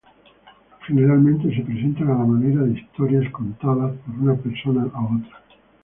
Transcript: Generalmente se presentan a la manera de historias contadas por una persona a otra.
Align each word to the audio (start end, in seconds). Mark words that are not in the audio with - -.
Generalmente 0.87 1.55
se 1.55 1.61
presentan 1.63 2.07
a 2.09 2.17
la 2.17 2.25
manera 2.25 2.63
de 2.63 2.71
historias 2.71 3.31
contadas 3.31 3.93
por 4.03 4.15
una 4.15 4.33
persona 4.35 4.89
a 4.95 5.03
otra. 5.05 5.43